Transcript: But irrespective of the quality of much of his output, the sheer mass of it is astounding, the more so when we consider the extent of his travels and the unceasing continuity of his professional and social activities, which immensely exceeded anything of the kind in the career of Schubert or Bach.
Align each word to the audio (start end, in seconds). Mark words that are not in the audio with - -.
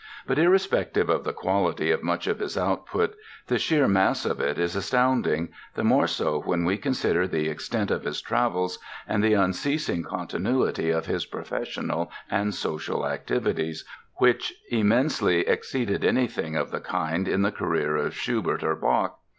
But 0.25 0.39
irrespective 0.39 1.09
of 1.11 1.25
the 1.25 1.31
quality 1.31 1.91
of 1.91 2.01
much 2.01 2.25
of 2.25 2.39
his 2.39 2.57
output, 2.57 3.13
the 3.45 3.59
sheer 3.59 3.87
mass 3.87 4.25
of 4.25 4.39
it 4.39 4.57
is 4.57 4.75
astounding, 4.75 5.49
the 5.75 5.83
more 5.83 6.07
so 6.07 6.41
when 6.41 6.65
we 6.65 6.77
consider 6.77 7.27
the 7.27 7.47
extent 7.49 7.91
of 7.91 8.03
his 8.05 8.19
travels 8.19 8.79
and 9.07 9.23
the 9.23 9.35
unceasing 9.35 10.01
continuity 10.01 10.89
of 10.89 11.05
his 11.05 11.27
professional 11.27 12.11
and 12.31 12.55
social 12.55 13.05
activities, 13.05 13.85
which 14.15 14.55
immensely 14.71 15.41
exceeded 15.41 16.03
anything 16.03 16.55
of 16.55 16.71
the 16.71 16.79
kind 16.81 17.27
in 17.27 17.43
the 17.43 17.51
career 17.51 17.95
of 17.95 18.15
Schubert 18.15 18.63
or 18.63 18.75
Bach. 18.75 19.19